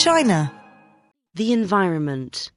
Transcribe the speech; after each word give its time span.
China. 0.00 0.50
The 1.34 1.52
environment. 1.52 2.50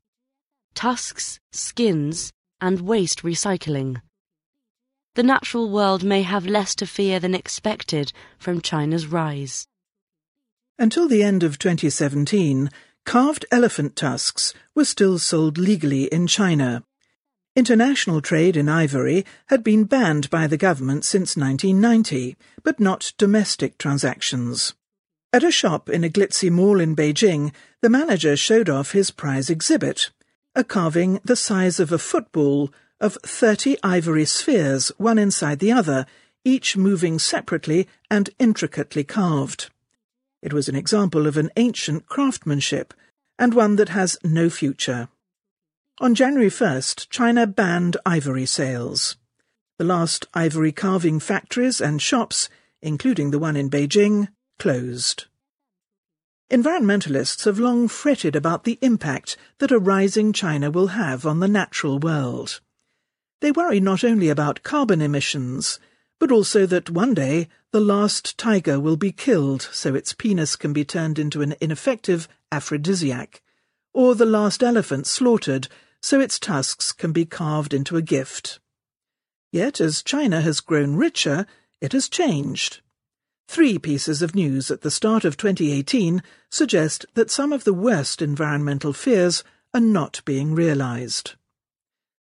Tusks, 0.75 1.41
skins, 1.51 2.31
and 2.61 2.79
waste 2.79 3.23
recycling. 3.23 4.01
The 5.15 5.23
natural 5.23 5.69
world 5.69 6.05
may 6.05 6.21
have 6.21 6.45
less 6.45 6.73
to 6.75 6.87
fear 6.87 7.19
than 7.19 7.35
expected 7.35 8.13
from 8.37 8.61
China's 8.61 9.07
rise. 9.07 9.67
Until 10.79 11.09
the 11.09 11.21
end 11.21 11.43
of 11.43 11.59
2017, 11.59 12.69
carved 13.05 13.45
elephant 13.51 13.97
tusks 13.97 14.53
were 14.73 14.85
still 14.85 15.19
sold 15.19 15.57
legally 15.57 16.05
in 16.05 16.27
China. 16.27 16.85
International 17.57 18.21
trade 18.21 18.55
in 18.55 18.69
ivory 18.69 19.25
had 19.47 19.65
been 19.65 19.83
banned 19.83 20.29
by 20.29 20.47
the 20.47 20.55
government 20.55 21.03
since 21.03 21.35
1990, 21.35 22.37
but 22.63 22.79
not 22.79 23.11
domestic 23.17 23.77
transactions. 23.77 24.75
At 25.33 25.43
a 25.43 25.49
shop 25.49 25.89
in 25.89 26.03
a 26.03 26.09
glitzy 26.09 26.51
mall 26.51 26.79
in 26.79 26.95
Beijing, 26.95 27.51
the 27.81 27.89
manager 27.89 28.37
showed 28.37 28.69
off 28.69 28.91
his 28.91 29.09
prize 29.09 29.49
exhibit, 29.49 30.11
a 30.53 30.63
carving 30.63 31.19
the 31.23 31.35
size 31.35 31.79
of 31.79 31.91
a 31.91 31.97
football 31.97 32.71
of 33.01 33.17
30 33.23 33.77
ivory 33.81 34.25
spheres, 34.25 34.91
one 34.99 35.17
inside 35.17 35.57
the 35.57 35.71
other, 35.71 36.05
each 36.45 36.77
moving 36.77 37.17
separately 37.17 37.87
and 38.11 38.29
intricately 38.37 39.03
carved. 39.03 39.71
It 40.43 40.53
was 40.53 40.69
an 40.69 40.75
example 40.75 41.25
of 41.25 41.35
an 41.35 41.49
ancient 41.57 42.05
craftsmanship, 42.05 42.93
and 43.39 43.55
one 43.55 43.75
that 43.77 43.89
has 43.89 44.19
no 44.23 44.51
future. 44.51 45.09
On 45.99 46.13
January 46.13 46.51
1st, 46.51 47.09
China 47.09 47.47
banned 47.47 47.97
ivory 48.05 48.45
sales. 48.45 49.15
The 49.79 49.85
last 49.85 50.27
ivory 50.35 50.71
carving 50.71 51.19
factories 51.19 51.81
and 51.81 51.99
shops, 51.99 52.49
including 52.83 53.31
the 53.31 53.39
one 53.39 53.57
in 53.57 53.71
Beijing, 53.71 54.27
closed. 54.59 55.25
Environmentalists 56.53 57.45
have 57.45 57.57
long 57.57 57.87
fretted 57.87 58.35
about 58.35 58.63
the 58.63 58.77
impact 58.79 59.35
that 59.57 59.71
a 59.71 59.79
rising 59.79 60.31
China 60.31 60.69
will 60.69 60.89
have 60.89 61.25
on 61.25 61.39
the 61.39 61.47
natural 61.47 61.97
world. 61.97 62.61
They 63.41 63.51
worry 63.51 63.79
not 63.79 64.03
only 64.03 64.29
about 64.29 64.61
carbon 64.61 65.01
emissions, 65.01 65.79
but 66.19 66.31
also 66.31 66.67
that 66.67 66.91
one 66.91 67.15
day 67.15 67.49
the 67.71 67.79
last 67.79 68.37
tiger 68.37 68.79
will 68.79 68.97
be 68.97 69.11
killed 69.11 69.67
so 69.71 69.95
its 69.95 70.13
penis 70.13 70.55
can 70.55 70.73
be 70.73 70.85
turned 70.85 71.17
into 71.17 71.41
an 71.41 71.55
ineffective 71.59 72.27
aphrodisiac, 72.51 73.41
or 73.91 74.13
the 74.13 74.23
last 74.23 74.61
elephant 74.61 75.07
slaughtered 75.07 75.67
so 76.03 76.19
its 76.19 76.37
tusks 76.37 76.91
can 76.91 77.11
be 77.11 77.25
carved 77.25 77.73
into 77.73 77.97
a 77.97 78.01
gift. 78.03 78.59
Yet, 79.51 79.81
as 79.81 80.03
China 80.03 80.39
has 80.41 80.59
grown 80.59 80.97
richer, 80.97 81.47
it 81.81 81.93
has 81.93 82.07
changed. 82.07 82.81
Three 83.47 83.77
pieces 83.77 84.21
of 84.21 84.35
news 84.35 84.71
at 84.71 84.81
the 84.81 84.91
start 84.91 85.25
of 85.25 85.37
2018 85.37 86.23
suggest 86.49 87.05
that 87.13 87.29
some 87.29 87.53
of 87.53 87.63
the 87.63 87.73
worst 87.73 88.21
environmental 88.21 88.93
fears 88.93 89.43
are 89.73 89.81
not 89.81 90.21
being 90.25 90.55
realized. 90.55 91.33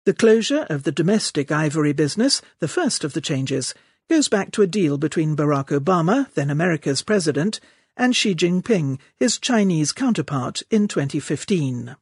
The 0.04 0.14
closure 0.14 0.66
of 0.68 0.82
the 0.82 0.92
domestic 0.92 1.50
ivory 1.50 1.92
business, 1.94 2.42
the 2.58 2.68
first 2.68 3.04
of 3.04 3.14
the 3.14 3.22
changes, 3.22 3.74
goes 4.08 4.28
back 4.28 4.50
to 4.52 4.62
a 4.62 4.66
deal 4.66 4.98
between 4.98 5.36
Barack 5.36 5.68
Obama, 5.68 6.30
then 6.34 6.50
America's 6.50 7.00
president, 7.00 7.58
and 7.96 8.14
Xi 8.14 8.34
Jinping, 8.34 8.98
his 9.16 9.38
Chinese 9.38 9.92
counterpart, 9.92 10.62
in 10.70 10.88
2015. 10.88 11.96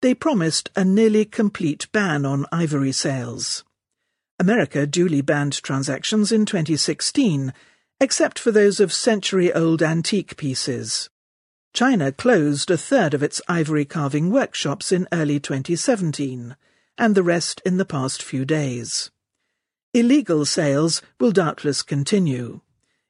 They 0.00 0.14
promised 0.14 0.70
a 0.76 0.84
nearly 0.84 1.24
complete 1.24 1.90
ban 1.92 2.24
on 2.24 2.46
ivory 2.52 2.92
sales. 2.92 3.64
America 4.38 4.86
duly 4.86 5.20
banned 5.20 5.62
transactions 5.62 6.30
in 6.30 6.46
2016, 6.46 7.52
except 8.00 8.38
for 8.38 8.50
those 8.50 8.80
of 8.80 8.92
century-old 8.92 9.82
antique 9.82 10.36
pieces. 10.36 11.08
China 11.72 12.12
closed 12.12 12.70
a 12.70 12.76
third 12.76 13.14
of 13.14 13.22
its 13.22 13.40
ivory 13.48 13.84
carving 13.84 14.30
workshops 14.30 14.92
in 14.92 15.06
early 15.12 15.38
2017, 15.38 16.56
and 16.98 17.14
the 17.14 17.22
rest 17.22 17.60
in 17.64 17.76
the 17.76 17.84
past 17.84 18.22
few 18.22 18.44
days. 18.44 19.10
Illegal 19.92 20.44
sales 20.44 21.00
will 21.18 21.32
doubtless 21.32 21.82
continue. 21.82 22.60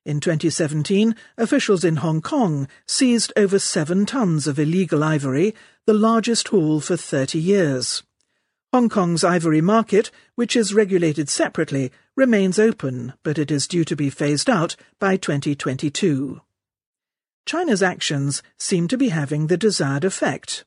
In 0.05 0.21
2017, 0.21 1.17
officials 1.37 1.85
in 1.85 1.97
Hong 1.97 2.23
Kong 2.23 2.69
seized 2.87 3.33
over 3.37 3.59
seven 3.59 4.07
tons 4.07 4.47
of 4.47 4.59
illegal 4.59 5.03
ivory, 5.03 5.53
the 5.85 5.95
largest 5.95 6.49
haul 6.49 6.81
for 6.81 6.97
30 6.97 7.41
years. 7.41 8.05
Hong 8.73 8.89
Kong's 8.89 9.25
ivory 9.25 9.61
market, 9.61 10.11
which 10.35 10.57
is 10.57 10.75
regulated 10.75 11.29
separately, 11.29 11.93
remains 12.17 12.59
open, 12.59 13.15
but 13.23 13.39
it 13.39 13.51
is 13.51 13.69
due 13.69 13.85
to 13.85 13.97
be 13.97 14.11
phased 14.11 14.51
out 14.51 14.77
by 14.99 15.17
2022. 15.17 16.41
China's 17.47 17.83
actions 17.83 18.43
seem 18.59 18.89
to 18.89 18.99
be 18.99 19.11
having 19.11 19.47
the 19.47 19.57
desired 19.57 20.05
effect. 20.05 20.65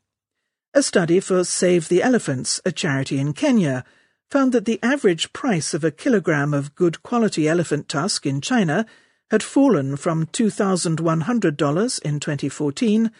A 0.73 0.81
study 0.81 1.19
for 1.19 1.43
Save 1.43 1.89
the 1.89 2.01
Elephants, 2.01 2.61
a 2.63 2.71
charity 2.71 3.19
in 3.19 3.33
Kenya, 3.33 3.83
found 4.29 4.53
that 4.53 4.65
the 4.65 4.79
average 4.81 5.33
price 5.33 5.73
of 5.73 5.83
a 5.83 5.91
kilogram 5.91 6.53
of 6.53 6.75
good 6.75 7.03
quality 7.03 7.49
elephant 7.49 7.89
tusk 7.89 8.25
in 8.25 8.39
China 8.39 8.85
had 9.29 9.43
fallen 9.43 9.95
from 9.95 10.25
$2,100 10.27 12.01
in 12.01 12.19
2014 12.19 13.11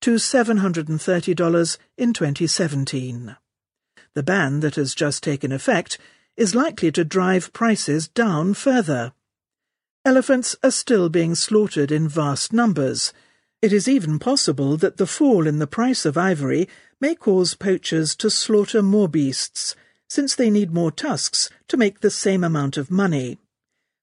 to 0.00 0.14
$730 0.14 1.78
in 1.96 2.12
2017. 2.12 3.36
The 4.14 4.22
ban 4.22 4.60
that 4.60 4.76
has 4.76 4.94
just 4.94 5.22
taken 5.22 5.52
effect 5.52 5.98
is 6.36 6.54
likely 6.54 6.92
to 6.92 7.04
drive 7.04 7.52
prices 7.52 8.08
down 8.08 8.54
further. 8.54 9.12
Elephants 10.04 10.56
are 10.62 10.70
still 10.70 11.08
being 11.08 11.34
slaughtered 11.34 11.90
in 11.90 12.08
vast 12.08 12.52
numbers. 12.52 13.12
It 13.60 13.72
is 13.72 13.88
even 13.88 14.18
possible 14.18 14.76
that 14.76 14.96
the 14.96 15.06
fall 15.06 15.46
in 15.46 15.58
the 15.58 15.66
price 15.66 16.04
of 16.04 16.16
ivory 16.16 16.68
may 17.00 17.14
cause 17.14 17.54
poachers 17.54 18.14
to 18.16 18.30
slaughter 18.30 18.82
more 18.82 19.08
beasts, 19.08 19.74
since 20.08 20.34
they 20.34 20.50
need 20.50 20.72
more 20.72 20.90
tusks 20.90 21.50
to 21.68 21.76
make 21.76 22.00
the 22.00 22.10
same 22.10 22.44
amount 22.44 22.76
of 22.76 22.90
money 22.90 23.38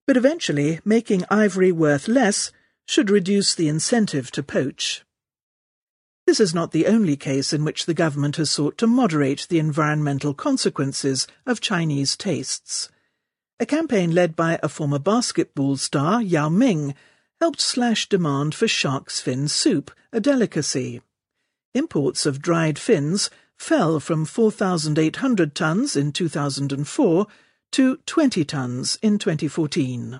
but 0.06 0.18
eventually 0.18 0.80
making 0.86 1.24
ivory 1.30 1.72
worth 1.72 2.08
less 2.08 2.52
should 2.86 3.10
reduce 3.10 3.56
the 3.56 3.68
incentive 3.68 4.32
to 4.32 4.44
poach. 4.44 5.04
This 6.25 6.40
is 6.40 6.56
not 6.56 6.72
the 6.72 6.88
only 6.88 7.16
case 7.16 7.53
in 7.53 7.63
which 7.63 7.86
the 7.86 7.94
government 7.94 8.38
has 8.38 8.50
sought 8.50 8.78
to 8.80 8.88
moderate 8.88 9.46
the 9.47 9.59
environmental 9.59 10.34
consequences 10.34 11.28
of 11.46 11.62
Chinese 11.62 12.18
tastes. 12.18 12.90
A 13.59 13.66
campaign 13.66 14.12
led 14.12 14.35
by 14.35 14.59
a 14.64 14.69
former 14.69 15.00
basketball 15.00 15.78
star, 15.78 16.22
Yao 16.22 16.50
Ming, 16.50 16.96
helped 17.40 17.62
slash 17.62 18.09
demand 18.09 18.56
for 18.56 18.68
shark's 18.68 19.22
fin 19.22 19.47
soup, 19.47 19.91
a 20.12 20.19
delicacy. 20.19 21.02
Imports 21.75 22.25
of 22.25 22.41
dried 22.41 22.80
fins 22.80 23.30
fell 23.58 24.00
from 24.00 24.25
4,800 24.25 25.53
tons 25.53 25.96
in 25.96 26.12
2004 26.12 27.28
to 27.72 27.97
20 27.97 28.46
tonnes 28.46 28.97
in 29.02 29.19
2014. 29.19 30.19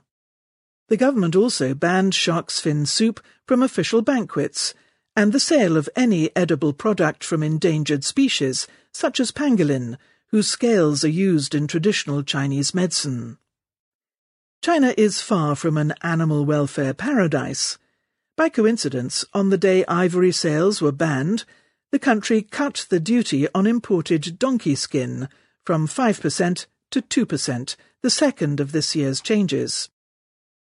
The 0.88 0.98
government 0.98 1.36
also 1.36 1.74
banned 1.74 2.14
shark's 2.14 2.60
fin 2.60 2.86
soup 2.86 3.20
from 3.48 3.64
official 3.64 4.04
banquets 4.04 4.76
and 5.16 5.32
the 5.32 5.40
sale 5.40 5.78
of 5.78 5.90
any 5.96 6.36
edible 6.36 6.74
product 6.74 7.24
from 7.24 7.42
endangered 7.42 8.04
species, 8.04 8.68
such 8.92 9.20
as 9.20 9.32
pangolin, 9.32 9.98
whose 10.28 10.48
scales 10.48 11.04
are 11.04 11.10
used 11.10 11.56
in 11.56 11.68
traditional 11.68 12.22
Chinese 12.22 12.74
medicine. 12.74 13.38
China 14.62 14.94
is 14.98 15.22
far 15.22 15.56
from 15.56 15.78
an 15.78 15.94
animal 16.02 16.44
welfare 16.44 16.94
paradise. 16.94 17.78
By 18.36 18.50
coincidence, 18.50 19.24
on 19.34 19.50
the 19.50 19.58
day 19.58 19.86
ivory 19.86 20.32
sales 20.32 20.82
were 20.82 20.92
banned, 20.92 21.46
the 21.92 22.00
country 22.00 22.42
cut 22.42 22.86
the 22.90 23.00
duty 23.00 23.48
on 23.56 23.68
imported 23.68 24.38
donkey 24.38 24.76
skin 24.76 25.30
from 25.64 25.88
5% 25.88 26.66
to 26.92 27.02
2%, 27.02 27.76
the 28.02 28.10
second 28.10 28.60
of 28.60 28.72
this 28.72 28.96
year's 28.96 29.22
changes. 29.22 29.90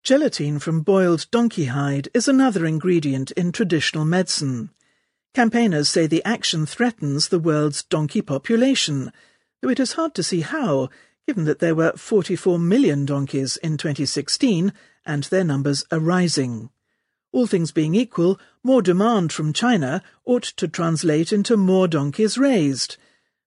Gelatine 0.03 0.59
from 0.59 0.81
boiled 0.81 1.27
donkey 1.31 1.67
hide 1.67 2.09
is 2.15 2.29
another 2.29 2.65
ingredient 2.65 3.31
in 3.33 3.53
traditional 3.53 4.05
medicine. 4.05 4.71
Campaigners 5.35 5.89
say 5.89 6.07
the 6.07 6.25
action 6.25 6.67
threatens 6.67 7.29
the 7.29 7.39
world's 7.39 7.83
donkey 7.83 8.23
population, 8.23 9.13
though 9.61 9.69
it 9.69 9.81
is 9.81 9.93
hard 9.93 10.15
to 10.15 10.23
see 10.23 10.41
how, 10.41 10.89
given 11.27 11.45
that 11.45 11.59
there 11.59 11.75
were 11.75 11.93
44 11.93 12.59
million 12.59 13.05
donkeys 13.05 13.57
in 13.59 13.77
2016 13.77 14.73
and 15.05 15.25
their 15.25 15.45
numbers 15.45 15.85
are 15.91 15.99
rising. 15.99 16.71
All 17.33 17.47
things 17.47 17.73
being 17.73 17.95
equal, 17.95 18.41
more 18.63 18.81
demand 18.81 19.33
from 19.33 19.53
China 19.53 20.03
ought 20.25 20.45
to 20.45 20.69
translate 20.69 21.33
into 21.33 21.57
more 21.57 21.87
donkeys 21.87 22.39
raised, 22.39 22.97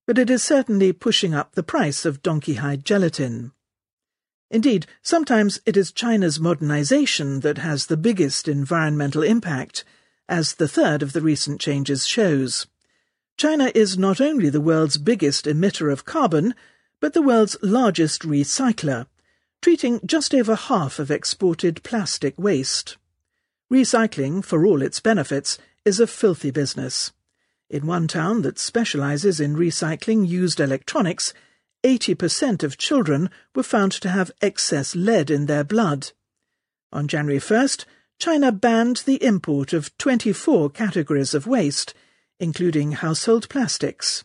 but 0.06 0.20
it 0.20 0.30
is 0.30 0.44
certainly 0.44 0.94
pushing 0.94 1.34
up 1.34 1.54
the 1.54 1.64
price 1.64 2.06
of 2.06 2.22
donkey 2.22 2.56
hide 2.56 2.86
gelatin. 2.86 3.54
Indeed, 4.52 4.86
sometimes 5.02 5.62
it 5.66 5.78
is 5.78 5.94
China's 5.94 6.38
modernization 6.38 7.40
that 7.40 7.60
has 7.60 7.86
the 7.86 7.96
biggest 7.96 8.50
environmental 8.50 9.24
impact, 9.24 9.86
as 10.28 10.56
the 10.56 10.68
third 10.68 11.02
of 11.02 11.14
the 11.14 11.22
recent 11.22 11.62
changes 11.62 12.06
shows. 12.06 12.68
China 13.38 13.72
is 13.74 13.98
not 13.98 14.20
only 14.20 14.50
the 14.50 14.60
world's 14.60 14.98
biggest 14.98 15.46
emitter 15.46 15.90
of 15.90 16.04
carbon, 16.04 16.54
but 17.00 17.14
the 17.14 17.22
world's 17.22 17.56
largest 17.62 18.24
recycler, 18.24 19.08
treating 19.62 20.02
just 20.06 20.36
over 20.36 20.56
half 20.56 21.00
of 21.00 21.10
exported 21.10 21.82
plastic 21.82 22.38
waste. 22.38 22.98
Recycling, 23.72 24.44
for 24.44 24.66
all 24.66 24.82
its 24.82 25.00
benefits, 25.00 25.58
is 25.86 26.02
a 26.02 26.06
filthy 26.06 26.52
business. 26.52 27.14
In 27.70 27.88
one 27.88 28.10
town 28.10 28.42
that 28.42 28.60
specializes 28.60 29.40
in 29.40 29.56
recycling 29.56 30.28
used 30.28 30.60
electronics, 30.60 31.34
80% 31.84 32.64
of 32.64 32.78
children 32.78 33.30
were 33.56 33.64
found 33.64 33.92
to 33.94 34.10
have 34.10 34.32
excess 34.42 34.96
lead 34.96 35.32
in 35.32 35.48
their 35.48 35.64
blood. 35.64 36.12
On 36.92 37.08
January 37.08 37.40
1st, 37.40 37.86
China 38.20 38.52
banned 38.52 38.98
the 39.06 39.24
import 39.24 39.74
of 39.74 39.98
24 39.98 40.70
categories 40.70 41.34
of 41.34 41.48
waste, 41.48 41.94
including 42.40 42.92
household 42.92 43.50
plastics. 43.50 44.24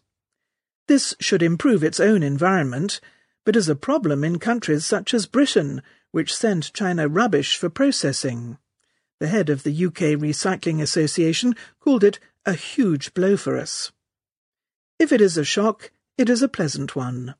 This 0.86 1.14
should 1.18 1.42
improve 1.42 1.82
its 1.82 1.98
own 1.98 2.22
environment, 2.22 3.00
but 3.44 3.56
is 3.56 3.68
a 3.68 3.74
problem 3.74 4.22
in 4.22 4.38
countries 4.38 4.84
such 4.84 5.14
as 5.14 5.26
Britain, 5.26 5.82
which 6.10 6.34
send 6.34 6.74
China 6.74 7.08
rubbish 7.08 7.56
for 7.56 7.70
processing. 7.70 8.58
The 9.18 9.28
head 9.28 9.48
of 9.48 9.62
the 9.62 9.86
UK 9.86 10.18
Recycling 10.18 10.82
Association 10.82 11.56
called 11.80 12.04
it 12.04 12.18
a 12.44 12.52
huge 12.52 13.14
blow 13.14 13.36
for 13.36 13.56
us. 13.56 13.92
If 14.98 15.10
it 15.10 15.20
is 15.20 15.38
a 15.38 15.44
shock, 15.44 15.90
it 16.18 16.28
is 16.28 16.42
a 16.42 16.48
pleasant 16.48 16.94
one. 16.94 17.34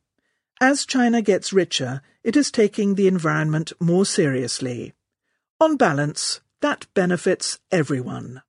As 0.59 0.85
China 0.87 1.21
gets 1.21 1.53
richer, 1.53 2.01
it 2.23 2.35
is 2.35 2.49
taking 2.49 2.95
the 2.95 3.07
environment 3.07 3.71
more 3.79 4.05
seriously. 4.05 4.93
On 5.59 5.77
balance, 5.77 6.41
that 6.61 6.87
benefits 6.95 7.59
everyone. 7.71 8.41